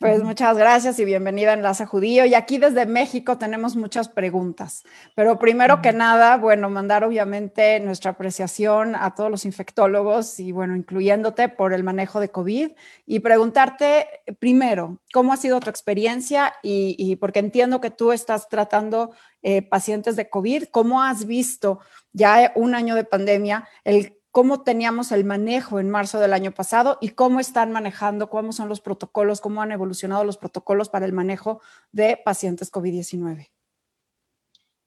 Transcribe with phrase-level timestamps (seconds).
[0.00, 2.24] Pues muchas gracias y bienvenida a Enlace Judío.
[2.24, 4.82] Y aquí desde México tenemos muchas preguntas.
[5.14, 10.74] Pero primero que nada, bueno, mandar obviamente nuestra apreciación a todos los infectólogos y bueno,
[10.74, 12.70] incluyéndote por el manejo de COVID
[13.04, 14.08] y preguntarte
[14.38, 16.54] primero, ¿cómo ha sido tu experiencia?
[16.62, 19.10] Y, porque entiendo que tú estás tratando
[19.42, 21.80] eh, pacientes de COVID, ¿cómo has visto
[22.14, 26.98] ya un año de pandemia el cómo teníamos el manejo en marzo del año pasado
[27.00, 31.12] y cómo están manejando, cómo son los protocolos, cómo han evolucionado los protocolos para el
[31.12, 31.60] manejo
[31.92, 33.48] de pacientes COVID-19.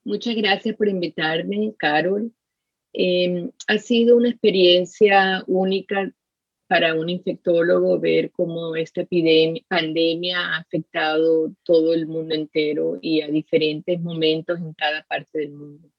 [0.05, 2.31] Muchas gracias por invitarme, Carol.
[2.93, 6.11] Em, ha sido una experiencia única
[6.67, 13.21] para un infectólogo ver cómo esta epidemia, pandemia ha afectado todo el mundo entero y
[13.21, 15.89] a diferentes momentos en cada parte del mundo.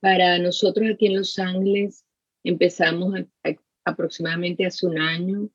[0.00, 2.04] Para nosotros aquí en Los Ángeles,
[2.44, 3.14] Empezamos
[3.84, 5.48] aproximadamente hace un año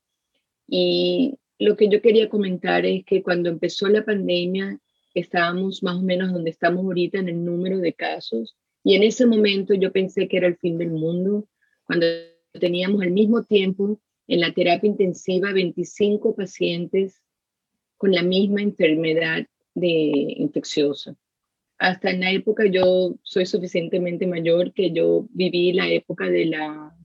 [0.68, 4.80] y lo que yo quería comentar es que cuando empezó la pandemia
[5.14, 9.26] estábamos más o menos donde estamos ahorita en el número de casos y en ese
[9.26, 11.48] momento yo pensé que era el fin del mundo.
[11.86, 12.06] Cuando
[12.60, 17.22] teníamos al mismo tiempo en la terapia intensiva 25 pacientes
[17.98, 21.16] con la misma enfermedad de infecciosa
[21.84, 26.96] hasta en la época yo soy suficientemente mayor que yo viví la época de la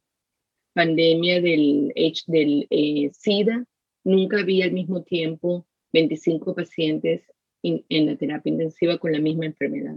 [0.72, 3.66] pandemia del, eh, SIDA.
[4.04, 7.22] Nunca vi al mismo tiempo 25 pacientes
[7.64, 9.96] en la terapia intensiva con la misma enfermedad.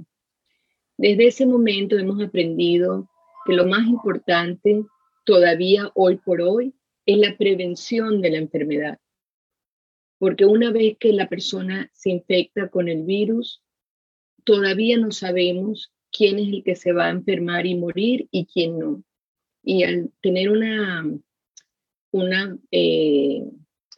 [0.97, 3.07] Desde ese momento hemos aprendido
[3.45, 4.83] que lo más importante
[5.25, 6.73] todavía hoy por hoy
[7.05, 8.97] es la prevención de la enfermedad.
[10.17, 13.61] Porque una vez que la persona se infecta con el virus,
[14.43, 18.79] todavía no sabemos quién es el que se va a enfermar y morir y quién
[18.79, 19.03] no.
[19.63, 21.05] Y al tener una,
[22.11, 23.43] una eh,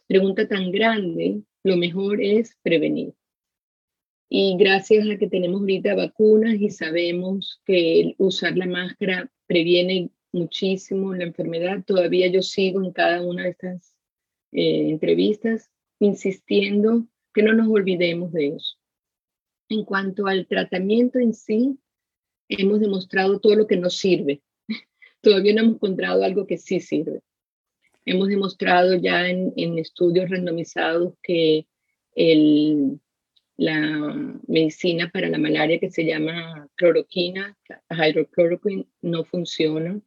[0.06, 3.14] pregunta tan grande, lo mejor es prevenir.
[4.28, 11.14] Y gracias a que tenemos ahorita vacunas y sabemos que usar la máscara previene muchísimo
[11.14, 13.94] la enfermedad, todavía yo sigo en cada una de estas
[14.52, 18.76] eh, entrevistas insistiendo que no nos olvidemos de eso.
[19.68, 21.78] En cuanto al tratamiento en sí,
[22.48, 24.42] hemos demostrado todo lo que nos sirve.
[25.22, 27.20] Todavía no hemos encontrado algo que sí sirve.
[28.04, 31.66] Hemos demostrado ya en, estudios randomizados que
[33.56, 37.56] la medicina para la malaria que se llama cloroquina,
[37.88, 39.98] hydrochloroquine, no funciona.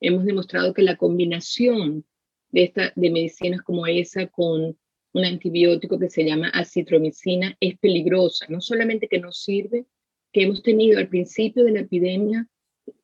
[0.00, 2.06] Hemos demostrado que la combinación
[2.50, 4.78] de, esta, de medicinas como esa con
[5.14, 9.86] un antibiótico que se llama acitromicina es peligrosa, no solamente que no sirve,
[10.32, 12.48] que hemos tenido al principio de la epidemia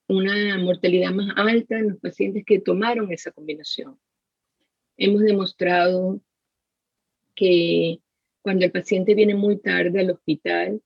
[0.09, 3.97] una mortalidad más alta en los pacientes que tomaron esa combinación.
[4.97, 6.21] Hemos demostrado
[7.37, 8.01] que
[8.43, 10.83] cuando el paciente viene muy tarde al hospital,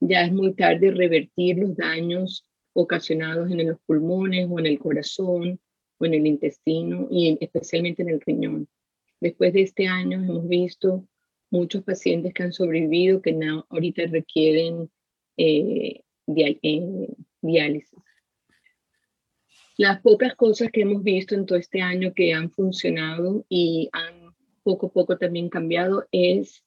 [0.00, 5.60] ya es muy tarde revertir los daños ocasionados en los pulmones o en el corazón
[5.98, 8.68] o en el intestino y especialmente en el riñón.
[9.22, 11.06] Después de este año hemos visto
[11.48, 13.38] muchos pacientes que han sobrevivido que
[13.68, 14.90] ahorita requieren
[15.36, 17.08] eh, eh,
[17.40, 18.00] diálisis.
[19.76, 24.34] Las pocas cosas que hemos visto en todo este año que han funcionado y han
[24.64, 26.64] poco a poco también cambiado es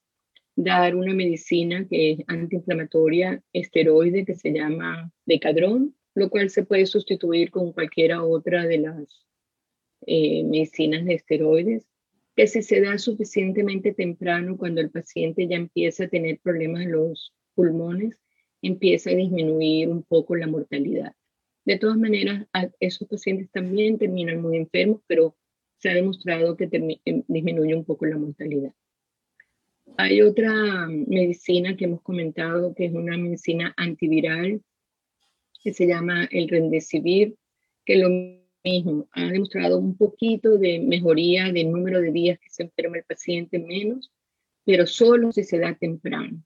[0.56, 6.86] dar una medicina que es antiinflamatoria esteroide que se llama decadrón, lo cual se puede
[6.86, 9.28] sustituir con cualquiera otra de las
[10.08, 11.86] eh, medicinas de esteroides
[12.36, 16.92] que si se da suficientemente temprano, cuando el paciente ya empieza a tener problemas en
[16.92, 18.18] los pulmones,
[18.62, 21.14] empieza a disminuir un poco la mortalidad.
[21.64, 22.46] De todas maneras,
[22.80, 25.36] esos pacientes también terminan muy enfermos, pero
[25.78, 28.74] se ha demostrado que em, disminuye un poco la mortalidad.
[29.98, 34.62] Hay otra medicina que hemos comentado, que es una medicina antiviral,
[35.64, 37.36] que se llama el Remdesivir,
[37.86, 38.10] que lo
[39.12, 43.60] ha demostrado un poquito de mejoría del número de días que se enferma el paciente
[43.60, 44.12] menos,
[44.66, 46.44] pero solo si se da temprano.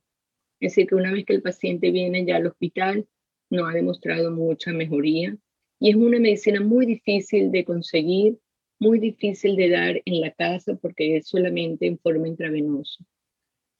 [0.59, 3.07] Es decir, que una vez que el paciente viene ya al hospital,
[3.49, 5.37] no ha demostrado mucha mejoría.
[5.79, 8.37] Y es una medicina muy difícil de conseguir,
[8.79, 13.05] muy difícil de dar en la casa porque es solamente en forma intravenosa.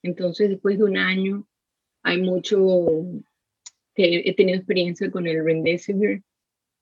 [0.02, 1.46] Entonces, después de un año,
[2.02, 3.04] hay mucho
[3.94, 6.22] que he tenido experiencia con el Remdesivir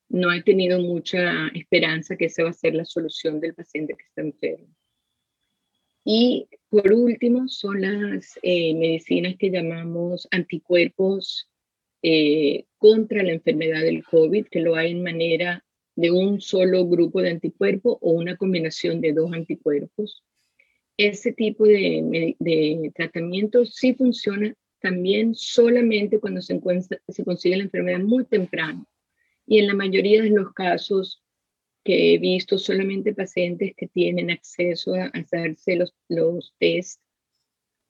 [0.09, 4.05] no he tenido mucha esperanza que esa va a ser la solución del paciente que
[4.05, 4.69] está enfermo.
[6.05, 11.51] Y por último, son las eh, medicinas que llamamos anticuerpos
[12.03, 15.65] eh, contra la enfermedad del COVID, que lo hay en manera
[15.97, 20.25] de un solo grupo de anticuerpos o una combinación de dos anticuerpos.
[20.97, 27.65] ese tipo de, de, tratamiento sí funciona también solamente cuando se, encuentra, se consigue la
[27.65, 28.87] enfermedad muy temprano.
[29.51, 31.23] Y en la mayoría de los casos
[31.83, 37.01] que he visto, solamente pacientes que tienen acceso a hacerse los, los test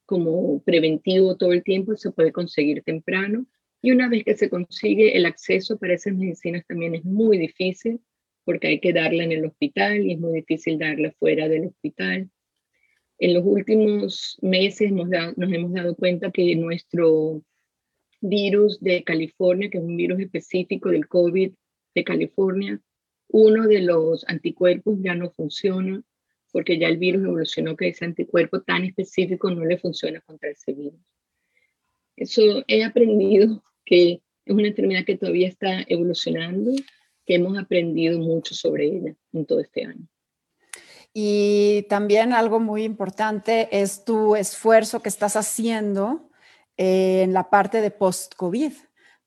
[0.07, 3.45] como preventivo todo el tiempo se puede conseguir temprano.
[3.83, 8.01] Y una vez que se consigue el acceso para esas medicinas también es muy difícil
[8.45, 12.31] porque hay que darla en el hospital y es muy difícil darla fuera del hospital.
[13.19, 17.43] En los últimos meses nos, nos hemos dado cuenta que nuestro
[18.21, 21.53] virus de California, que es un virus específico del COVID
[21.95, 22.81] de California,
[23.29, 26.03] uno de los anticuerpos ya no funciona
[26.53, 30.73] porque ya el virus evolucionó que ese anticuerpo tan específico no le funciona contra ese
[30.73, 31.01] virus.
[32.17, 36.73] Eso he aprendido que es una enfermedad que todavía está evolucionando,
[37.27, 40.09] que hemos aprendido mucho sobre ella en todo este año.
[41.13, 46.28] Y también algo muy importante es tu esfuerzo que estás haciendo
[46.79, 48.73] en la parte de post-COVID,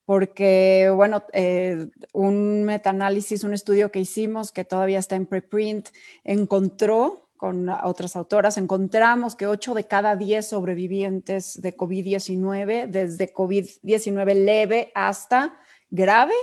[0.06, 5.89] porque, bueno, eh, un metaanálisis, un estudio que hicimos que todavía está en preprint,
[6.24, 14.33] encontró con otras autoras, encontramos que 8 de cada 10 sobrevivientes de COVID-19, desde COVID-19
[14.33, 15.59] leve hasta
[15.89, 16.36] grave,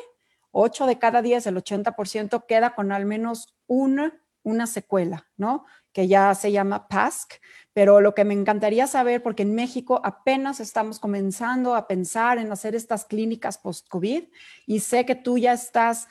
[0.50, 4.12] 8 de cada 10, el 80% queda con al menos una
[4.48, 5.64] una secuela, ¿no?
[5.92, 7.34] Que ya se llama PASC,
[7.78, 12.50] pero lo que me encantaría saber, porque en México apenas estamos comenzando a pensar en
[12.50, 14.24] hacer estas clínicas post-COVID
[14.66, 16.08] y sé que tú ya estás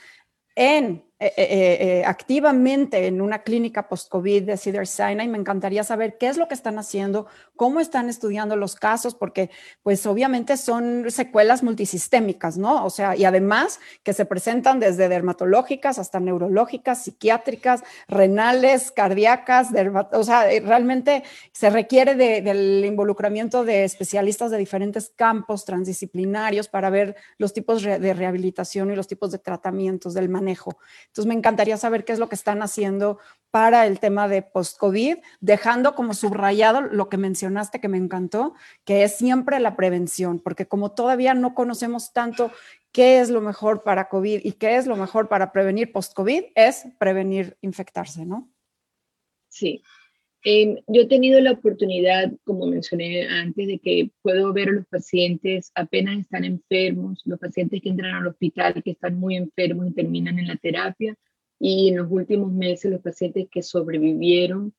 [0.56, 5.28] en eh, eh, eh, activamente en una clínica post-COVID de Cedar Sinai.
[5.28, 7.26] Me encantaría saber qué es lo que están haciendo,
[7.56, 9.50] cómo están estudiando los casos, porque
[9.82, 12.86] pues obviamente son secuelas multisistémicas, ¿no?
[12.86, 19.70] O sea, y además que se presentan desde dermatológicas hasta neurológicas, psiquiátricas, renales, cardíacas,
[20.12, 27.16] o sea, realmente se requiere del involucramiento de especialistas de diferentes campos transdisciplinarios para ver
[27.40, 30.78] los tipos de rehabilitación y los tipos de tratamientos del manejo.
[31.08, 33.20] Entonces, me encantaría saber qué es lo que están haciendo
[33.52, 38.54] para el tema de post-COVID, dejando como subrayado lo que mencionaste que me encantó,
[38.86, 42.52] que es siempre la prevención, porque como todavía no conocemos tanto
[42.92, 46.86] qué es lo mejor para COVID y qué es lo mejor para prevenir post-COVID, es
[47.00, 48.50] prevenir infectarse, ¿no?
[49.50, 49.82] Sí.
[50.50, 54.88] Em, yo he tenido la oportunidad, como mencioné antes, de que puedo ver a los
[54.88, 59.92] pacientes apenas están enfermos, los pacientes que entran al hospital, que están muy enfermos y
[59.92, 61.18] terminan en la terapia,
[61.60, 64.74] y en los últimos meses los pacientes que sobrevivieron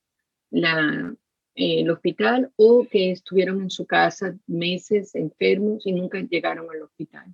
[0.50, 1.14] la,
[1.54, 6.80] eh, el hospital o que estuvieron en su casa meses enfermos y nunca llegaron al
[6.80, 7.26] hospital.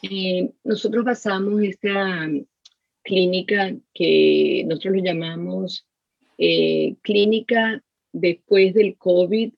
[0.00, 2.30] Eh, nosotros basamos esta
[3.02, 5.86] clínica que nosotros lo llamamos
[6.44, 7.80] eh, clínica
[8.10, 9.52] después del COVID,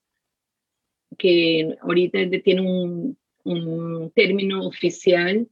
[1.16, 3.16] que ahorita tiene un,
[4.14, 5.48] término oficial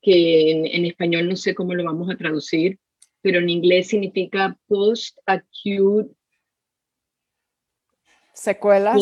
[0.00, 2.78] que en, español no sé cómo lo vamos a traducir,
[3.20, 6.14] pero en inglés significa post-acute
[8.32, 8.98] secuelas.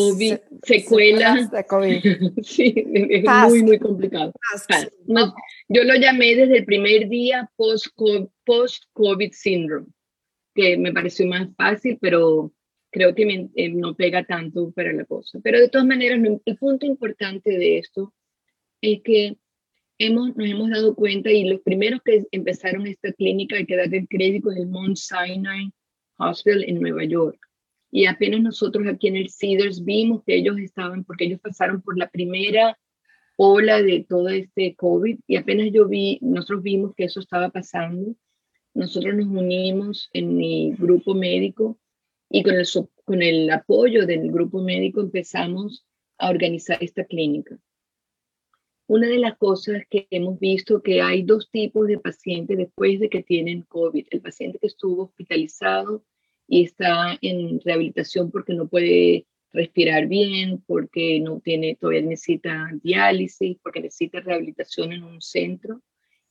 [0.64, 1.48] secuelas.
[1.48, 2.02] de COVID.
[2.42, 4.32] sí, es muy, muy complicado.
[5.68, 9.86] yo lo llamé desde el primer día post-COVID syndrome
[10.54, 12.52] que me pareció más fácil, pero
[12.90, 15.40] creo que eh, no pega tanto para la cosa.
[15.42, 18.12] Pero de todas maneras, el punto importante de esto
[18.80, 19.36] es que
[19.98, 23.98] hemos, nos hemos dado cuenta y los primeros que empezaron esta clínica, hay que darle
[23.98, 25.70] el crédito, es el Mount Sinai
[26.18, 27.38] Hospital en Nueva York.
[27.90, 31.98] Y apenas nosotros aquí en el Cedars vimos que ellos estaban, porque ellos pasaron por
[31.98, 32.78] la primera
[33.36, 38.14] ola de todo este COVID y apenas yo vi, nosotros vimos que eso estaba pasando
[38.74, 41.78] nosotros nos unimos en mi grupo médico
[42.30, 42.66] y con el,
[43.04, 45.84] con el apoyo del grupo médico empezamos
[46.18, 47.58] a organizar esta clínica.
[48.86, 53.08] Una de las cosas que hemos visto que hay dos tipos de pacientes después de
[53.08, 54.06] que tienen COVID.
[54.10, 56.04] El paciente que estuvo hospitalizado
[56.48, 63.58] y está en rehabilitación porque no puede respirar bien, porque no tiene, todavía necesita diálisis,
[63.62, 65.82] porque necesita rehabilitación en un centro.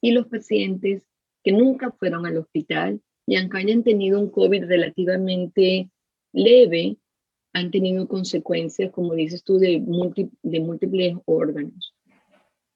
[0.02, 1.04] Y los pacientes
[1.44, 5.90] que nunca fueron al hospital y aunque hayan tenido un COVID relativamente
[6.34, 6.98] leve,
[7.54, 9.84] han tenido consecuencias, como dices tú, de,
[10.42, 11.94] de múltiples órganos.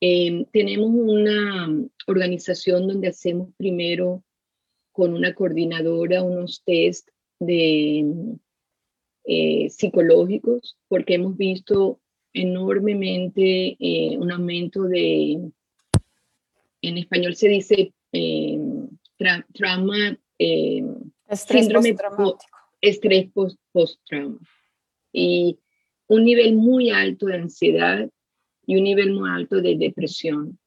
[0.01, 1.73] Em, tenemos una
[2.07, 4.23] organización donde hacemos primero
[4.91, 8.05] con una coordinadora unos test de
[9.25, 11.99] eh, psicológicos, porque hemos visto
[12.33, 15.51] enormemente eh, un aumento de,
[16.81, 17.93] en español se dice
[19.19, 20.83] eh, trauma, eh,
[21.31, 21.95] síndrome
[22.81, 23.31] estrés
[23.71, 24.39] post-trauma
[25.11, 25.57] y
[26.07, 28.09] un nivel muy alto de ansiedad
[28.65, 30.59] y un nivel muy alto de depresión.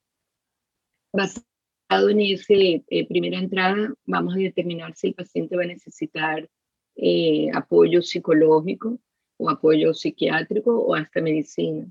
[1.12, 6.48] Basado en esa eh, primera entrada, vamos a determinar si el paciente va a necesitar
[6.96, 8.98] eh, apoyo psicológico
[9.36, 11.86] o apoyo psiquiátrico o hasta medicina.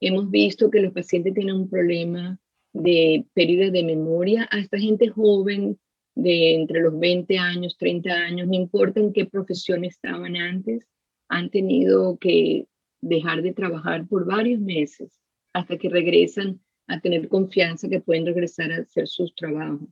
[0.00, 2.38] Hemos visto que los pacientes tienen un problema
[2.72, 5.78] de pérdida de memoria, hasta gente joven
[6.14, 10.86] de entre los 20 años, 30 años, no importa en qué profesión estaban antes,
[11.28, 12.66] han tenido que
[13.00, 15.20] dejar de trabajar por varios meses
[15.52, 19.88] hasta que regresan a tener confianza que pueden regresar a hacer sus trabajos.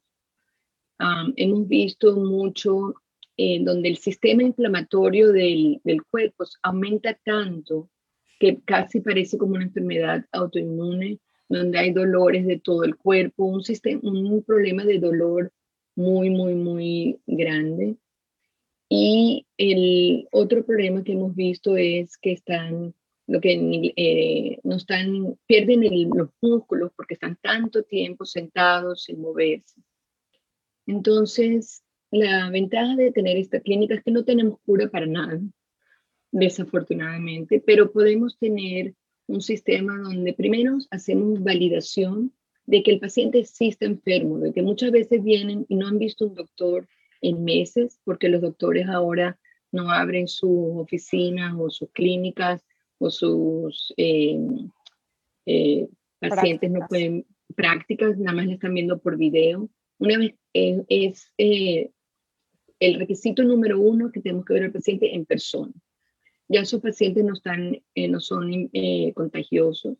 [1.37, 2.95] hemos visto mucho
[3.37, 7.89] en donde el sistema inflamatorio del, del cuerpo aumenta tanto
[8.41, 13.63] que casi parece como una enfermedad autoinmune, donde hay dolores de todo el cuerpo, un,
[13.63, 15.53] sistema, un problema de dolor
[15.97, 17.97] muy, muy, muy grande.
[18.89, 22.95] Y el otro problema que hemos visto es que están,
[23.27, 29.81] lo que eh, no están, pierden los músculos porque están tanto tiempo sentados sin moverse.
[30.87, 35.41] Entonces, la ventaja de tener esta clínica es que no tenemos cura para nada,
[36.31, 38.95] desafortunadamente, pero podemos tener
[39.29, 42.33] un sistema donde primero hacemos validación
[42.67, 45.99] de que el paciente sí está enfermo, de que muchas veces vienen y no han
[45.99, 46.89] visto un doctor
[47.21, 49.39] en meses, porque los doctores ahora
[49.71, 52.65] no abren sus oficinas o sus clínicas
[52.99, 54.39] o sus eh,
[55.47, 59.69] eh, pacientes no pueden prácticas, nada más le están viendo por video.
[59.99, 65.27] Una vez eh, es el requisito número uno que tenemos que ver al paciente en
[65.27, 65.73] persona.
[66.49, 69.97] Ya esos pacientes no, están, eh, no son eh, contagiosos.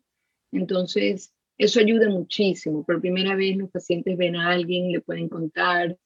[0.51, 2.83] Entonces, eso ayuda muchísimo.
[2.83, 5.97] Por primera vez los pacientes ven a alguien, le pueden contar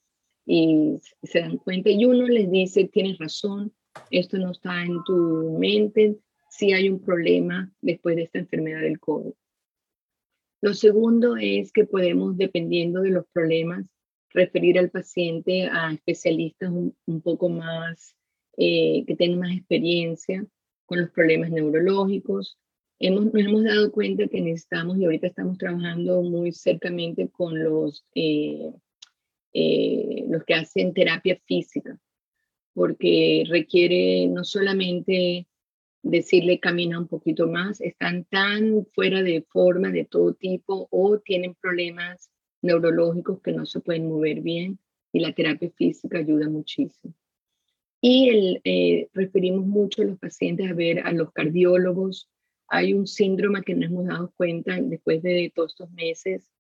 [0.45, 1.89] y se dan cuenta.
[1.89, 3.73] Y uno les dice, tienes razón,
[4.11, 6.17] esto no está en tu mente,
[6.49, 9.33] si hay un problema después de esta enfermedad del COVID.
[10.61, 13.85] Lo segundo es que podemos, dependiendo de los problemas,
[14.29, 18.15] referir al paciente a especialistas un, poco más,
[18.57, 20.45] eh, que tengan más experiencia
[20.85, 22.57] con los problemas neurológicos.
[22.99, 28.05] Hemos, nos hemos dado cuenta que necesitamos, y ahorita estamos trabajando muy cercamente con los,
[28.15, 28.71] eh,
[29.53, 31.99] eh, los que hacen terapia física,
[32.73, 35.47] porque requiere no solamente
[36.03, 41.55] decirle camina un poquito más, están tan fuera de forma de todo tipo o tienen
[41.55, 42.29] problemas
[42.61, 44.79] neurológicos que no se pueden mover bien
[45.11, 47.13] y la terapia física ayuda muchísimo.
[48.05, 52.29] Y eh, referimos mucho a los pacientes a ver a los cardiólogos.
[52.67, 56.51] Hay un síndrome que nos hemos dado cuenta después de todos estos meses,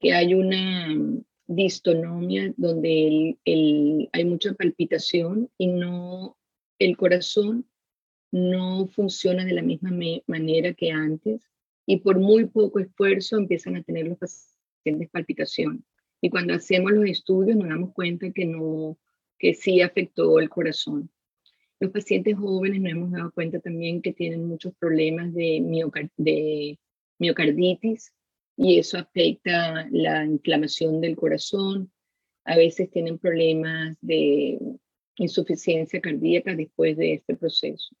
[0.00, 6.38] que hay una mm, distonomia donde hay mucha palpitación y no
[6.78, 7.66] el corazón
[8.32, 9.90] no funciona de la misma
[10.26, 11.50] manera que antes
[11.84, 15.84] y por muy poco esfuerzo empiezan a tener los pacientes palpitación.
[16.22, 18.96] Y cuando hacemos los estudios nos damos cuenta que, no,
[19.38, 21.10] que sí afectó el corazón.
[21.78, 26.78] Los pacientes jóvenes nos hemos dado cuenta también que tienen muchos problemas de,
[27.18, 28.12] miocarditis
[28.56, 31.92] y eso afecta la inflamación del corazón.
[32.44, 34.58] A veces tienen problemas de
[35.16, 37.94] insuficiencia cardíaca después de este proceso.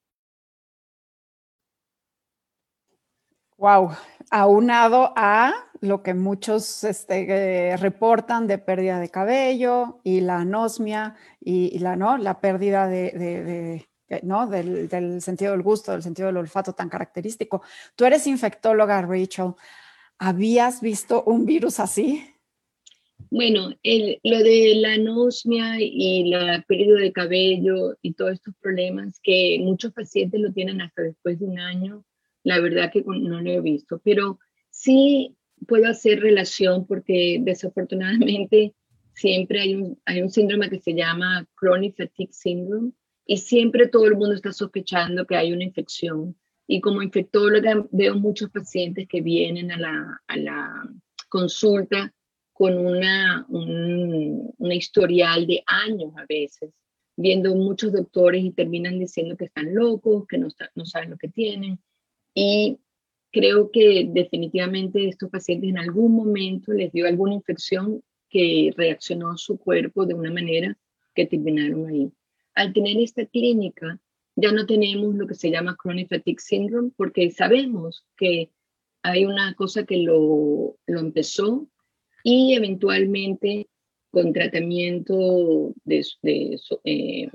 [3.58, 3.90] Wow,
[4.30, 11.16] aunado a lo que muchos este, eh, reportan de pérdida de cabello y la anosmia
[11.40, 12.18] y, la, ¿no?
[12.18, 13.86] la pérdida de,
[14.22, 14.46] ¿no?
[14.46, 17.62] Del, sentido del gusto, del sentido del olfato tan característico.
[17.94, 19.54] Tú eres infectóloga, Rachel.
[20.18, 22.24] ¿Habías visto un virus así?
[23.30, 29.58] Bueno, lo de la anosmia y la pérdida de cabello y todos estos problemas que
[29.60, 32.04] muchos pacientes lo tienen hasta después de un año,
[32.44, 34.38] la verdad que no lo he visto, pero
[34.70, 35.35] sí
[35.66, 38.74] puedo hacer relación porque desafortunadamente
[39.14, 42.92] siempre hay un, hay un síndrome que se llama chronic fatigue syndrome
[43.26, 46.36] y siempre todo el mundo está sospechando que hay una infección.
[46.68, 50.88] Y como infectóloga veo muchos pacientes que vienen a la, a la
[51.28, 52.12] consulta
[52.52, 56.70] con una, un, una historial de años a veces,
[57.16, 61.28] viendo muchos doctores y terminan diciendo que están locos, que no, no saben lo que
[61.28, 61.78] tienen.
[62.34, 62.78] Y
[63.32, 69.58] creo que definitivamente estos pacientes en algún momento les dio alguna infección que reaccionó su
[69.58, 70.76] cuerpo de una manera
[71.14, 72.10] que terminaron ahí.
[72.54, 74.00] Al tener esta clínica,
[74.34, 78.50] ya no tenemos lo que se llama chronic fatigue syndrome porque sabemos que
[79.02, 81.68] hay una cosa que lo, lo empezó
[82.24, 83.68] y eventualmente
[84.10, 87.30] con tratamiento de, de eh,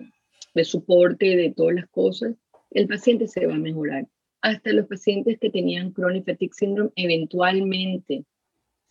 [0.53, 2.35] de soporte de todas las cosas,
[2.71, 4.07] el paciente se va a mejorar.
[4.41, 8.25] Hasta los pacientes que tenían chronic fatigue syndrome eventualmente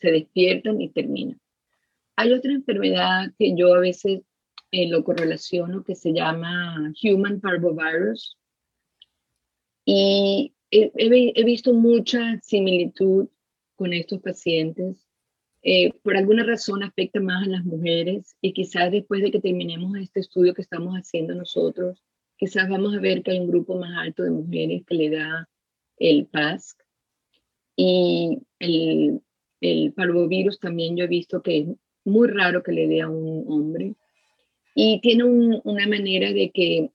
[0.01, 1.41] se despiertan y terminan.
[2.17, 4.23] Hay otra enfermedad que yo a veces
[4.73, 8.37] eh, lo correlaciono que se llama Human Parvovirus
[9.85, 13.29] y he, he, visto mucha similitud
[13.75, 15.05] con estos pacientes.
[15.63, 19.99] Eh, por alguna razón afecta más a las mujeres y quizás después de que terminemos
[19.99, 22.03] este estudio que estamos haciendo nosotros,
[22.41, 25.49] quizás vamos a ver que hay un grupo más alto de mujeres que le da
[25.99, 26.81] el PASC.
[27.77, 29.21] Y el,
[29.61, 31.67] el parvovirus también yo he visto que es
[32.05, 33.95] muy raro que le dé a un hombre.
[34.75, 36.91] Y tiene una manera de que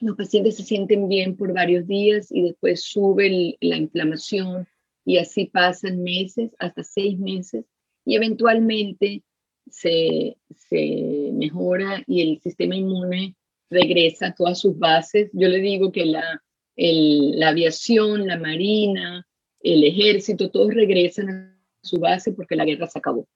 [0.00, 4.66] los pacientes se sienten bien por varios días y después sube la inflamación
[5.04, 7.64] y así pasan meses, hasta seis meses,
[8.04, 9.22] y eventualmente
[9.68, 13.36] se, se mejora y el sistema inmune
[13.70, 15.30] regresa a todas sus bases.
[15.32, 16.42] Yo le digo que la,
[16.76, 19.26] la aviación, la marina,
[19.60, 23.26] el ejército, todos regresan a su base porque la guerra se acabó.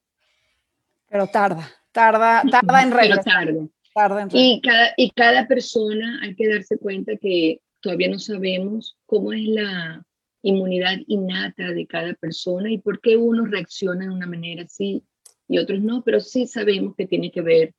[1.09, 3.55] Pero tarda, tarda, tarda en regresar.
[4.33, 9.45] Y cada, y cada persona hay que darse cuenta que todavía no sabemos cómo es
[9.45, 10.05] la
[10.43, 15.05] inmunidad innata de cada persona y por qué unos reaccionan de una manera así
[15.47, 17.75] y otros no, pero sí sabemos que tiene que ver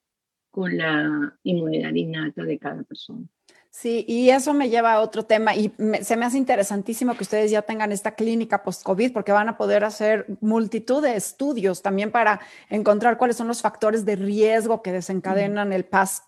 [0.56, 3.28] con la inmunidad innata de cada persona.
[3.70, 5.70] Sí, y eso me lleva a otro tema y
[6.02, 9.84] se me hace interesantísimo que ustedes ya tengan esta clínica post-COVID porque van a poder
[9.84, 15.74] hacer multitud de estudios también para encontrar cuáles son los factores de riesgo que desencadenan
[15.74, 16.24] el PASC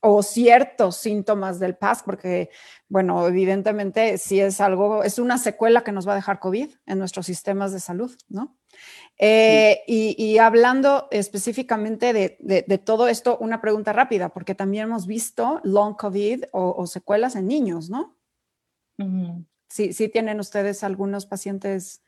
[0.00, 2.50] o ciertos síntomas del PASC, porque,
[2.88, 6.98] bueno, evidentemente sí es algo, es una secuela que nos va a dejar COVID en
[6.98, 8.56] nuestros sistemas de salud, ¿no?
[9.18, 15.94] Eh, y, hablando específicamente de, todo esto, una pregunta rápida, porque también hemos visto long
[15.94, 18.16] COVID o, secuelas en niños, ¿no?
[19.68, 22.02] sí, sí tienen ustedes algunos pacientes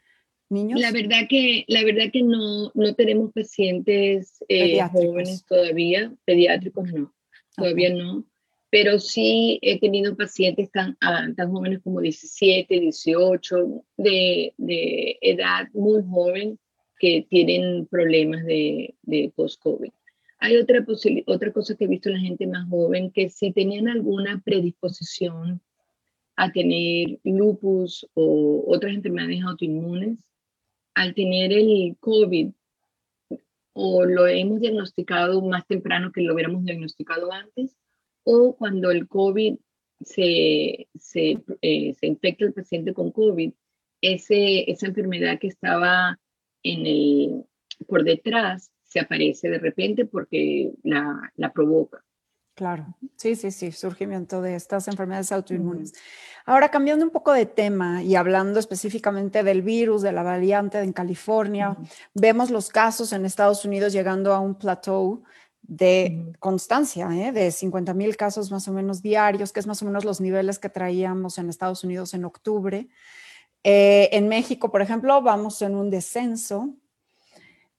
[0.49, 0.81] niños.
[0.81, 7.15] La verdad que, la verdad que no, no tenemos pacientes eh, jóvenes todavía, pediátricos no,
[7.57, 8.25] todavía no.
[8.71, 15.69] Pero sí he tenido pacientes tan, ah, tan jóvenes como 17, 18, de, de edad
[15.75, 16.59] muy joven,
[16.99, 19.91] que tienen problemas de, de post-COVID.
[20.39, 20.85] Hay otra,
[21.27, 25.61] otra cosa que he visto en la gente más joven, que si tenían alguna predisposición
[26.37, 30.19] a tener lupus o otras enfermedades autoinmunes,
[30.95, 32.51] al tener el COVID,
[33.73, 37.77] o lo hemos diagnosticado más temprano que lo hubiéramos diagnosticado antes,
[38.25, 39.57] o cuando el COVID
[40.01, 43.53] se, se, eh, infecta el paciente con COVID,
[44.01, 46.19] esa enfermedad que estaba
[46.63, 47.45] en el,
[47.87, 52.05] por detrás se aparece de repente porque la, la provoca.
[52.63, 55.95] Claro, sí, sí, sí, surgimiento de estas enfermedades autoinmunes.
[56.47, 60.93] Ahora, cambiando un poco de tema y hablando específicamente del virus, de la variante en
[60.93, 61.77] California,
[62.15, 65.25] vemos los casos en Estados Unidos llegando a un plateau
[65.63, 67.33] de constancia, ¿eh?
[67.33, 70.61] de 50 mil casos más o menos diarios, que es más o menos los niveles
[70.61, 72.87] que traíamos en Estados Unidos en octubre.
[73.65, 76.77] Eh, en México, por ejemplo, vamos en un descenso.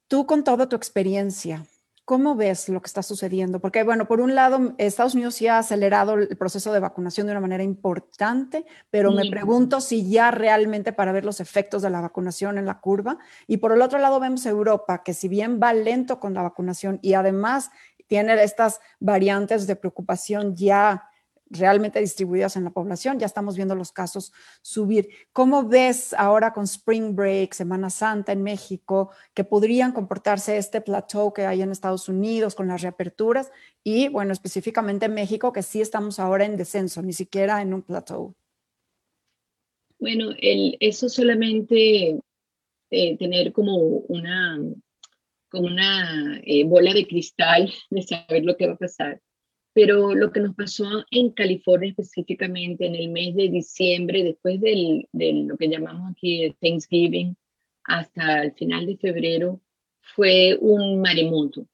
[0.10, 1.66] Tú con toda tu experiencia,
[2.06, 3.60] ¿cómo ves lo que está sucediendo?
[3.60, 7.32] Porque, bueno, por un lado, Estados Unidos sí ha acelerado el proceso de vacunación de
[7.32, 12.02] una manera importante, pero me pregunto si ya realmente para ver los efectos de la
[12.02, 13.18] vacunación en la curva.
[13.48, 17.00] Y por el otro lado, vemos Europa, que si bien va lento con la vacunación
[17.02, 17.72] y además
[18.08, 21.10] tiene estas variantes de preocupación ya
[21.54, 23.20] realmente distribuidas en la población.
[23.20, 25.10] Ya estamos viendo los casos subir.
[25.32, 31.34] ¿Cómo ves ahora con Spring Break, Semana Santa en México, que podrían comportarse este plateau
[31.34, 33.52] que hay en Estados Unidos con las reaperturas?
[33.84, 37.82] Y bueno, específicamente en México, que sí estamos ahora en descenso, ni siquiera en un
[37.82, 38.36] plateau.
[40.00, 42.20] Bueno, eso solamente
[42.90, 44.60] eh, tener como una,
[45.50, 49.22] como una eh, bola de cristal de saber lo que va a pasar
[49.74, 55.08] pero lo que nos pasó en California específicamente en el mes de diciembre, después de
[55.12, 57.36] lo que llamamos aquí Thanksgiving,
[57.84, 59.60] hasta el final de febrero,
[60.02, 61.66] fue un maremoto.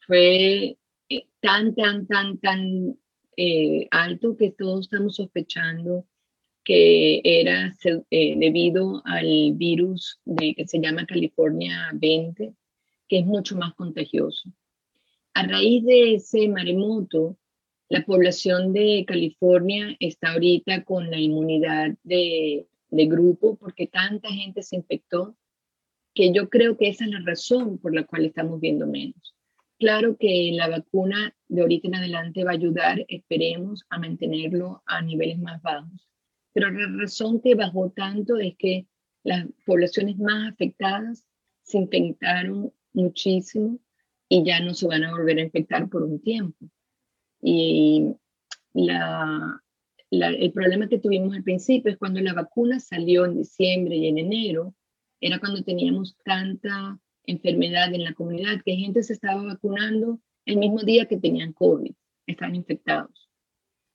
[0.00, 0.76] Fue
[1.08, 2.98] eh, tan, tan, tan, tan
[3.36, 6.06] eh, alto que todos estamos sospechando
[6.64, 7.74] que era
[8.10, 12.54] eh, debido al virus de, que se llama California 20,
[13.08, 14.48] que es mucho más contagioso.
[15.34, 17.38] A raíz de ese maremoto,
[17.88, 24.76] la población de California está ahorita con la inmunidad de, grupo porque tanta gente se
[24.76, 25.34] infectó
[26.14, 29.34] que yo creo que esa es la razón por la cual estamos viendo menos.
[29.78, 35.00] claro que la vacuna de ahorita en adelante va a ayudar, esperemos, a mantenerlo a
[35.00, 36.08] niveles más bajos.
[36.52, 38.86] Pero la razón que bajó tanto es que
[39.24, 41.24] las poblaciones más afectadas
[41.62, 43.78] se infectaron muchísimo
[44.32, 46.56] y ya no se van a volver a infectar por un tiempo.
[47.42, 48.14] Y
[48.72, 49.60] la,
[50.10, 54.16] el problema que tuvimos al principio es cuando la vacuna salió en diciembre y en
[54.16, 54.74] enero,
[55.20, 60.80] era cuando teníamos tanta enfermedad en la comunidad que gente se estaba vacunando el mismo
[60.82, 61.92] día que tenían COVID,
[62.26, 63.28] estaban infectados.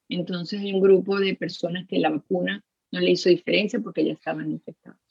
[0.08, 4.14] Entonces hay un grupo de personas que la vacuna no le hizo diferencia porque ya
[4.14, 5.02] estaban infectados.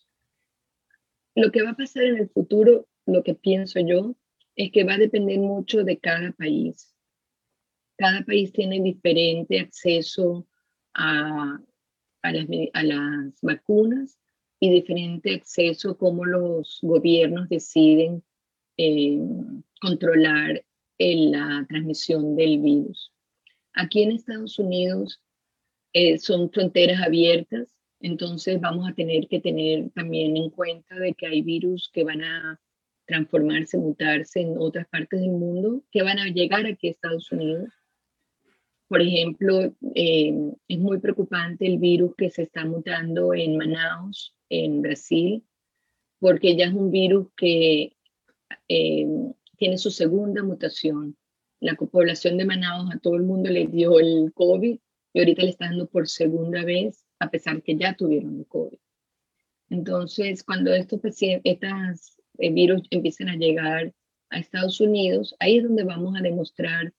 [1.34, 4.14] Lo que va a pasar en el futuro, lo que pienso yo,
[4.56, 6.94] es que va a depender mucho de cada país.
[7.96, 10.46] Cada país tiene diferente acceso
[10.94, 11.58] a,
[12.22, 14.18] a, las, a vacunas
[14.58, 18.24] y diferente acceso cómo los gobiernos deciden
[18.78, 19.18] eh,
[19.80, 20.64] controlar
[20.98, 23.12] la transmisión del virus.
[23.74, 25.20] Aquí en Estados Unidos
[25.92, 31.26] eh, son fronteras abiertas, entonces vamos a tener que tener también en cuenta de que
[31.26, 32.60] hay virus que van a
[33.06, 37.70] transformarse, mutarse en otras partes del mundo, que van a llegar aquí a Estados Unidos.
[38.88, 40.32] Por ejemplo, eh,
[40.68, 45.44] es muy preocupante el virus que se está mutando en Manaus, en Brasil,
[46.20, 47.96] porque ya es un virus que
[48.68, 49.06] eh,
[49.56, 51.16] tiene su segunda mutación.
[51.60, 54.78] La población de Manaus a todo el mundo le dio el COVID
[55.14, 58.78] y ahorita le está dando por segunda vez, a pesar que ya tuvieron el COVID.
[59.70, 61.40] Entonces, cuando estos, eh,
[62.38, 63.92] virus empiecen a llegar
[64.30, 66.92] a Estados Unidos, ahí es donde vamos a demostrar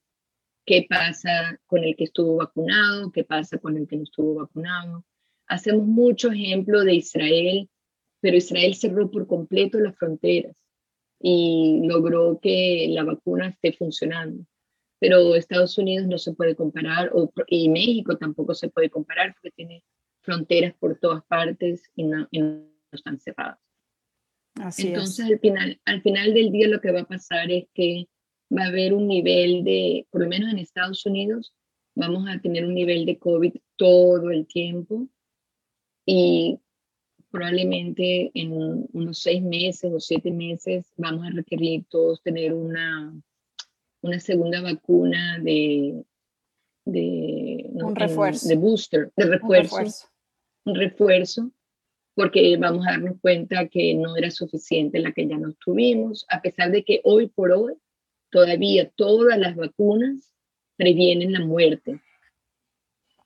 [0.65, 5.05] qué pasa con el que estuvo vacunado, qué pasa con el que no estuvo vacunado.
[5.47, 7.69] Hacemos mucho ejemplo de Israel,
[8.21, 10.55] pero Israel cerró por completo las fronteras
[11.19, 14.45] y logró que la vacuna esté funcionando
[14.99, 19.51] pero Estados Unidos no se puede comparar, o, y México tampoco se puede comparar porque
[19.51, 19.83] tiene
[20.21, 22.27] fronteras por todas partes y no,
[22.91, 23.59] están cerradas.
[24.61, 28.07] Así Entonces, Al, final, al final del día lo que va a pasar es que
[28.55, 31.53] va a haber un nivel de, por lo menos en Estados Unidos,
[31.95, 35.07] vamos a tener un nivel de COVID todo el tiempo
[36.05, 36.59] y
[37.29, 43.13] probablemente en unos seis meses o siete meses vamos a requerir todos tener una
[44.01, 46.03] una segunda vacuna de,
[46.85, 48.47] de, un refuerzo.
[48.47, 50.07] de booster, de refuerzo,
[50.65, 51.51] un refuerzo.
[52.17, 56.41] Porque vamos a darnos cuenta que no era suficiente la que ya nos tuvimos, a
[56.41, 57.75] pesar de que hoy por hoy
[58.31, 60.33] todavía todas las vacunas
[60.77, 62.01] previenen la muerte.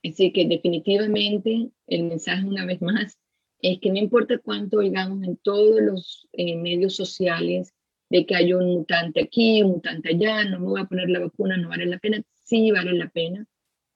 [0.04, 3.18] Así que definitivamente el mensaje una vez más
[3.60, 7.74] es que no importa cuánto oigamos en todos los eh, medios sociales
[8.10, 11.22] de que hay un mutante aquí, un mutante allá, no me voy a poner la
[11.22, 12.22] vacuna, no vale la pena.
[12.44, 13.48] Sí vale la pena,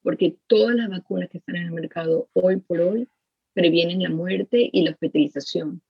[0.01, 3.10] porque todas las vacunas que están en el mercado hoy por hoy
[3.56, 5.82] previenen la muerte y la hospitalización,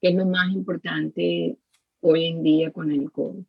[0.00, 1.56] que es lo más importante
[2.00, 3.44] hoy en día con el COVID.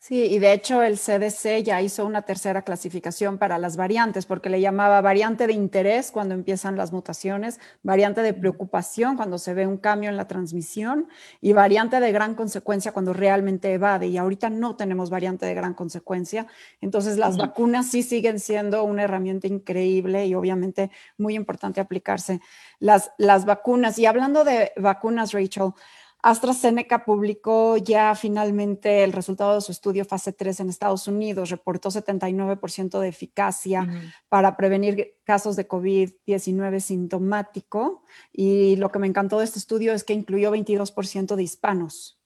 [0.00, 4.48] Sí, y de hecho el CDC ya hizo una tercera clasificación para las variantes, porque
[4.48, 9.66] le llamaba variante de interés cuando empiezan las mutaciones, variante de preocupación cuando se ve
[9.66, 11.08] un cambio en la transmisión
[11.40, 14.06] y variante de gran consecuencia cuando realmente evade.
[14.06, 16.46] Y ahorita no tenemos variante de gran consecuencia.
[16.80, 22.40] Entonces las vacunas sí siguen siendo una herramienta increíble y obviamente muy importante aplicarse
[22.78, 23.98] las, las vacunas.
[23.98, 25.72] Y hablando de vacunas, Rachel,
[26.20, 31.90] AstraZeneca publicó ya finalmente el resultado de su estudio fase 3 en Estados Unidos, reportó
[31.90, 33.86] 79% de eficacia
[34.28, 38.02] para prevenir casos de COVID-19 sintomático.
[38.32, 42.18] Y lo que me encantó de este estudio es que incluyó 22% de hispanos,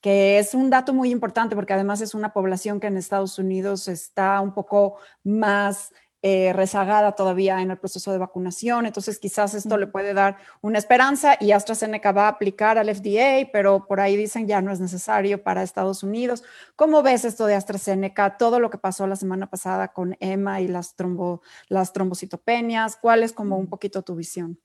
[0.00, 3.88] que es un dato muy importante porque además es una población que en Estados Unidos
[3.88, 5.92] está un poco más
[6.26, 8.86] eh, rezagada todavía en el proceso de vacunación.
[8.86, 13.50] Entonces, quizás esto le puede dar una esperanza y AstraZeneca va a aplicar al FDA,
[13.52, 16.42] pero por ahí dicen ya no es necesario para Estados Unidos.
[16.76, 18.38] ¿Cómo ves esto de AstraZeneca?
[18.38, 22.96] Todo lo que pasó la semana pasada con EMA y las, trombo, las trombocitopenias.
[22.96, 24.58] ¿Cuál es como un poquito tu visión?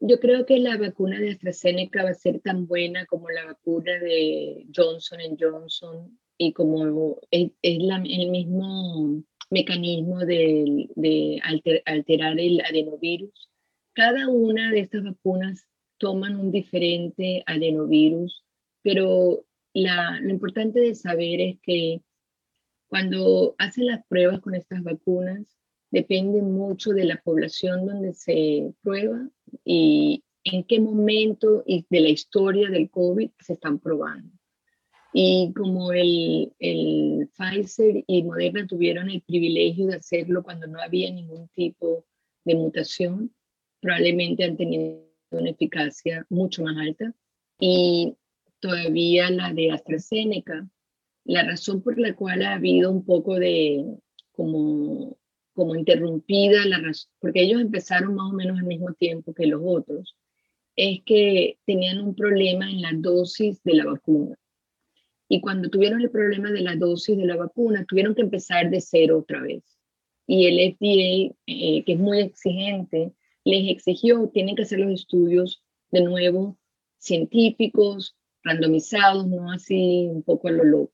[0.00, 3.98] Yo creo que la vacuna de AstraZeneca va a ser tan buena como la vacuna
[3.98, 11.40] de Johnson Johnson y como es, el mismo mecanismo de,
[11.84, 13.48] alterar el adenovirus.
[13.94, 15.66] Cada una de estas vacunas
[15.98, 18.44] toman un diferente adenovirus,
[18.82, 22.00] pero lo importante de saber es que
[22.88, 25.44] cuando hacen las pruebas con estas vacunas,
[25.90, 29.28] depende mucho de la población donde se prueba
[29.64, 34.37] y en qué momento y de la historia del COVID se están probando.
[35.20, 36.52] Y como el,
[37.36, 42.06] Pfizer y Moderna tuvieron el privilegio de hacerlo cuando no había ningún tipo
[42.44, 43.34] de mutación,
[43.80, 47.12] probablemente han tenido una eficacia mucho más alta.
[47.58, 48.14] Y
[48.60, 50.70] todavía la de AstraZeneca,
[51.24, 53.98] la razón por la cual ha habido un poco de
[54.30, 55.18] como,
[55.52, 59.62] como interrumpida, la razón, porque ellos empezaron más o menos al mismo tiempo que los
[59.64, 60.14] otros,
[60.76, 64.38] es que tenían un problema en la dosis de la vacuna.
[65.28, 68.80] Y cuando tuvieron el problema de la dosis de la vacuna, tuvieron que empezar de
[68.80, 69.62] cero otra vez.
[70.26, 73.12] Y el FDA, eh, que es muy exigente,
[73.44, 76.58] les exigió, tienen que hacer los estudios de nuevo
[76.98, 80.92] científicos, randomizados, no así un poco a lo loco.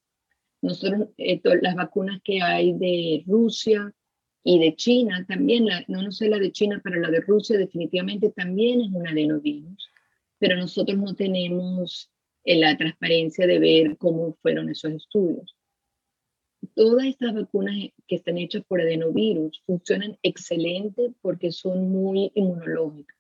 [0.63, 3.93] Nosotros, las vacunas que hay de Rusia
[4.43, 8.31] y de China, también, no, no sé la de China, pero la de Rusia definitivamente
[8.31, 9.91] también es un adenovirus,
[10.39, 12.11] pero nosotros no tenemos
[12.45, 15.57] eh, la transparencia de ver cómo fueron esos estudios.
[16.75, 17.77] Todas estas vacunas
[18.07, 23.17] que están hechas por adenovirus funcionan excelente porque son muy inmunológicas.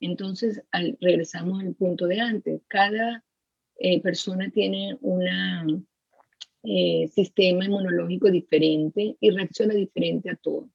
[0.00, 2.62] Entonces, al, regresamos al punto de antes.
[2.68, 3.24] Cada
[3.78, 5.86] eh, persona tiene un
[6.62, 10.68] eh, sistema inmunológico diferente y reacciona diferente a todo.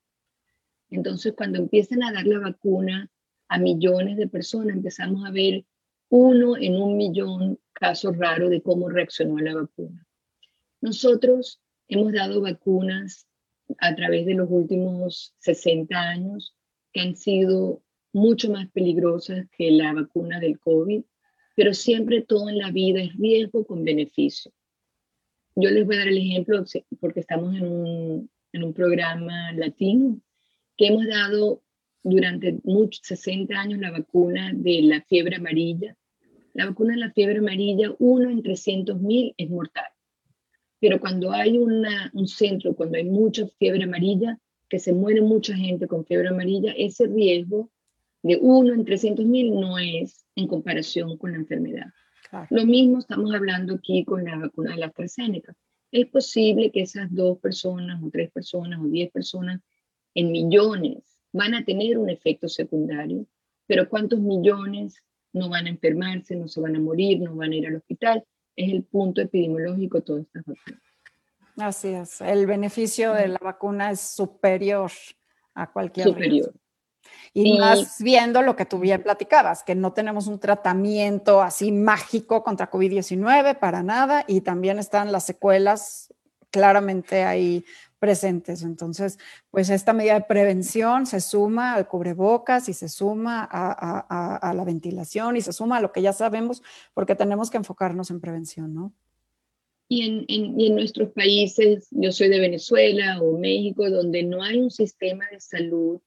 [0.89, 3.09] Entonces, cuando empiezan a dar la vacuna
[3.47, 5.65] a millones de personas, empezamos a ver
[6.09, 10.07] uno en un millón casos raros de cómo reaccionó a la vacuna.
[10.79, 13.27] Nosotros hemos dado vacunas
[13.79, 16.55] a través de los últimos 60 años
[16.93, 17.81] que han sido
[18.13, 21.03] mucho más peligrosas que la vacuna del COVID
[21.55, 24.51] pero siempre todo en la vida es riesgo con beneficio.
[25.55, 26.63] Yo les voy a dar el ejemplo
[26.99, 30.19] porque estamos en un, en un programa latino
[30.77, 31.61] que hemos dado
[32.03, 35.95] durante muchos, 60 años la vacuna de la fiebre amarilla.
[36.53, 39.85] La vacuna de la fiebre amarilla, uno en 300 mil es mortal.
[40.79, 45.55] Pero cuando hay una, un centro, cuando hay mucha fiebre amarilla, que se muere mucha
[45.55, 47.69] gente con fiebre amarilla, ese riesgo
[48.23, 51.87] de uno en 300 mil no es en comparación con la enfermedad.
[52.49, 55.53] Lo mismo estamos hablando aquí con la vacuna de la AstraZeneca.
[55.91, 59.61] Es posible que esas dos personas o tres personas o diez personas
[60.15, 63.25] en millones van a tener un efecto secundario,
[63.67, 67.55] pero ¿cuántos millones no van a enfermarse, no se van a morir, no van a
[67.55, 68.23] ir al hospital?
[68.55, 70.81] Es el punto epidemiológico de todas estas vacunas.
[71.57, 74.91] Así es, el beneficio de la vacuna es superior
[75.53, 76.53] a cualquier superior.
[77.33, 82.43] Y, más viendo lo que tú bien platicabas, que no tenemos un tratamiento así mágico
[82.43, 86.13] contra COVID-19 para nada y también están las secuelas
[86.51, 87.63] claramente ahí
[88.01, 88.63] presentes.
[88.63, 89.19] Entonces,
[89.51, 95.37] pues esta medida de prevención se suma al cubrebocas y se suma a, la ventilación
[95.37, 96.63] y se suma a lo que ya sabemos
[96.95, 98.91] porque tenemos que enfocarnos en prevención, ¿no?
[99.87, 104.57] Y en, y en, nuestros países, yo soy de Venezuela o México, donde no hay
[104.57, 105.99] un sistema de salud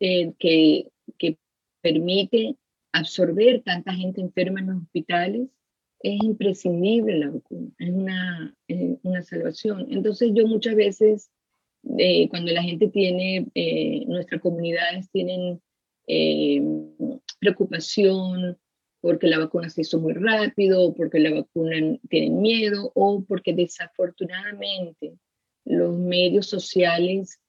[0.00, 1.38] eh, que, que
[1.80, 2.56] permite
[2.92, 5.48] absorber tanta gente enferma en los hospitales,
[6.00, 8.56] es imprescindible la vacuna, es una,
[9.02, 9.86] una salvación.
[9.90, 11.30] Entonces yo muchas veces,
[11.98, 15.62] eh, cuando la gente tiene, eh, nuestras comunidades tienen
[16.06, 16.62] eh,
[17.38, 18.58] preocupación
[19.00, 25.16] porque la vacuna se hizo muy rápido, porque la vacuna tienen miedo o porque desafortunadamente
[25.64, 27.40] los medios sociales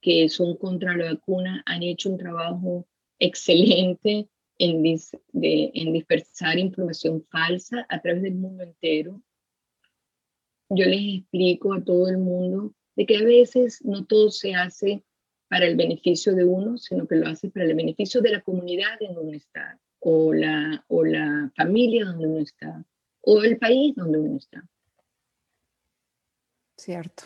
[0.00, 2.86] que son contra la vacuna han hecho un trabajo
[3.18, 4.28] excelente
[4.58, 4.84] en,
[5.32, 9.22] en dispersar información falsa a través del mundo entero.
[10.68, 15.04] Yo les explico a todo el mundo de que a veces no todo se hace
[15.48, 19.00] para el beneficio de uno, sino que lo hace para el beneficio de la comunidad
[19.00, 22.84] en donde está, o la, o la familia donde uno está,
[23.20, 24.64] o el país donde uno está.
[26.76, 27.24] Cierto.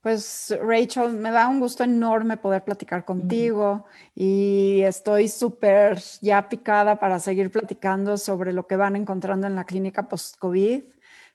[0.00, 3.84] Pues Rachel, me da un gusto enorme poder platicar contigo
[4.14, 9.64] y estoy súper ya picada para seguir platicando sobre lo que van encontrando en la
[9.64, 10.84] clínica post-COVID.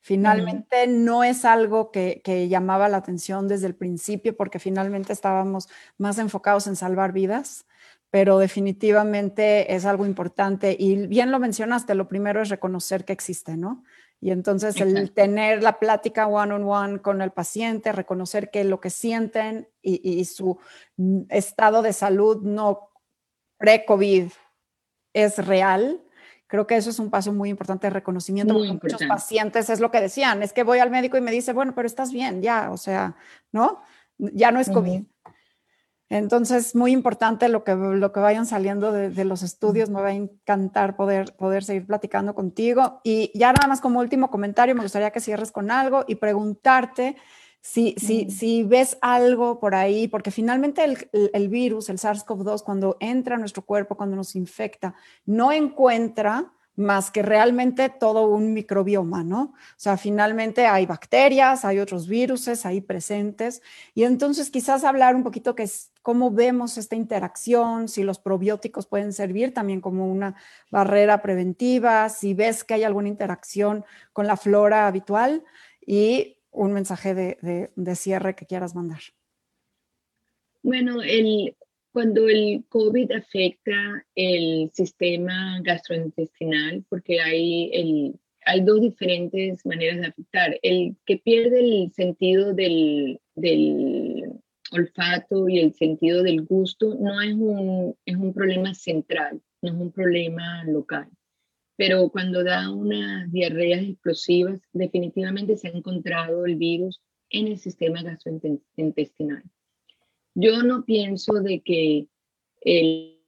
[0.05, 5.69] Finalmente no es algo que, que, llamaba la atención desde el principio porque finalmente estábamos
[5.97, 7.65] más enfocados en salvar vidas,
[8.11, 13.55] pero definitivamente es algo importante y bien lo mencionaste, lo primero es reconocer que existe,
[13.55, 13.85] ¿no?
[14.19, 18.81] Y entonces el tener la plática one on one con el paciente, reconocer que lo
[18.81, 20.59] que sienten y, su
[21.29, 22.91] estado de salud no
[23.57, 24.31] pre-COVID
[25.13, 26.03] es real,
[26.53, 28.53] creo que eso es un paso muy importante de reconocimiento.
[28.53, 31.51] Muy Muchos pacientes es lo que decían, es que voy al médico y me dice,
[31.51, 33.15] bueno, pero estás bien, ya, o sea,
[33.51, 33.81] ¿no?
[34.19, 35.01] Ya no es COVID.
[36.09, 39.89] Entonces, muy importante lo que, lo que vayan saliendo de, los estudios.
[39.89, 43.01] Me va a encantar poder, poder seguir platicando contigo.
[43.03, 47.15] Y ya nada más como último comentario, me gustaría que cierres con algo y preguntarte
[47.65, 52.97] si, si, si ves algo por ahí, porque finalmente el, el virus, el SARS-CoV-2, cuando
[52.99, 54.93] entra a nuestro cuerpo, cuando nos infecta,
[55.26, 59.41] no encuentra más que realmente todo un microbioma, ¿no?
[59.43, 63.62] O sea, finalmente hay bacterias, hay otros virus ahí presentes,
[63.93, 68.88] y entonces quizás hablar un poquito que es cómo vemos esta interacción, si los probióticos
[68.88, 70.36] pueden servir también como una
[70.69, 75.45] barrera preventiva, si ves que hay alguna interacción con la flora habitual
[75.86, 79.01] y un mensaje de, de cierre que quieras mandar.
[80.61, 81.55] Bueno, el,
[81.91, 90.07] cuando el COVID afecta el sistema gastrointestinal, porque hay, el, hay dos diferentes maneras de
[90.07, 90.59] afectar.
[90.61, 94.23] El que pierde el sentido del, del
[94.71, 99.75] olfato y el sentido del gusto no es un, es un problema central, no es
[99.75, 101.09] un problema local.
[101.75, 108.03] Pero cuando da unas diarreas explosivas, definitivamente se ha encontrado el virus en el sistema
[108.03, 109.43] gastrointestinal.
[110.36, 112.07] Yo no pienso de que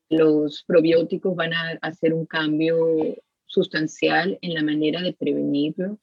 [0.10, 2.78] los probióticos van a hacer un cambio
[3.46, 6.00] sustancial en la manera de prevenirlo,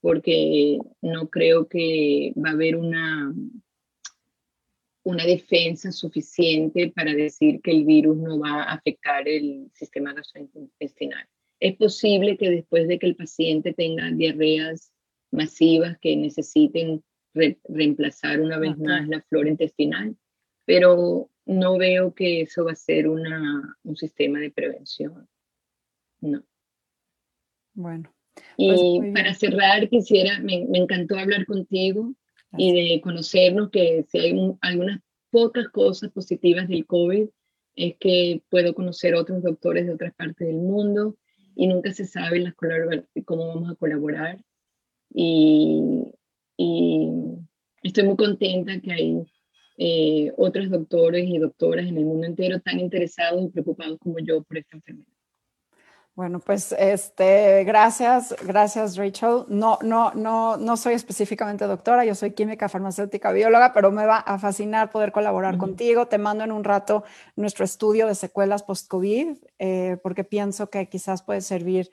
[0.00, 3.34] porque no creo que va a haber una,
[5.02, 11.26] una defensa suficiente para decir que el virus no va a afectar el sistema gastrointestinal.
[11.60, 14.92] Es posible que después de que el paciente tenga diarreas
[15.30, 20.16] masivas que necesiten reemplazar una vez más la flora intestinal,
[20.64, 25.28] pero no veo que eso va a ser una, un sistema de prevención.
[26.20, 26.42] No.
[27.74, 28.12] Bueno.
[28.56, 32.14] y pues, para cerrar, quisiera, me, encantó hablar contigo
[32.56, 37.28] y de conocernos que si hay algunas pocas cosas positivas del COVID,
[37.76, 41.16] es que puedo conocer otros doctores de otras partes del mundo
[41.60, 44.42] y nunca se sabe las cómo vamos a colaborar.
[45.12, 46.06] Y,
[47.82, 49.22] estoy muy contenta que hay
[49.76, 54.42] eh, otros doctores y doctoras en el mundo entero tan interesados y preocupados como yo
[54.42, 55.12] por esta enfermedad.
[56.16, 59.44] Bueno, pues este, gracias, gracias Rachel.
[59.48, 64.18] No, no, no, no soy específicamente doctora, yo soy química, farmacéutica, bióloga, pero me va
[64.18, 66.08] a fascinar poder colaborar contigo.
[66.08, 67.04] Te mando en un rato
[67.36, 71.90] nuestro estudio de secuelas post-COVID, eh, porque pienso que quizás puede servir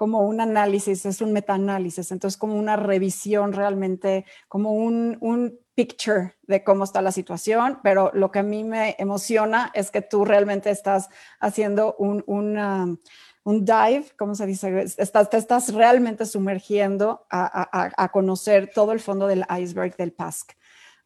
[0.00, 6.34] como un análisis, es un metaanálisis, entonces como una revisión realmente, como un, un picture
[6.42, 10.24] de cómo está la situación, pero lo que a mí me emociona es que tú
[10.24, 13.00] realmente estás haciendo un, un,
[13.44, 14.82] un dive, ¿cómo se dice?
[14.98, 20.12] Estás, te estás realmente sumergiendo a, a, a, conocer todo el fondo del iceberg del
[20.12, 20.52] PASC.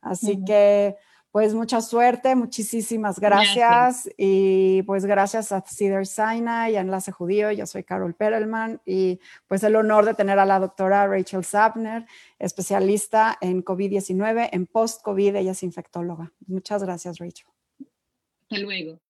[0.01, 0.97] Así que
[1.35, 4.09] pues mucha suerte, muchísimas gracias.
[4.17, 7.51] Y pues gracias a Cedar Sinai y a Enlace Judío.
[7.51, 9.19] Yo soy Carol Perelman y
[9.49, 12.07] pues el honor de tener a la doctora Rachel Sapner,
[12.39, 16.33] especialista en COVID-19, en post-COVID, ella es infectóloga.
[16.47, 17.49] Muchas gracias, Rachel.
[18.43, 19.01] Hasta luego.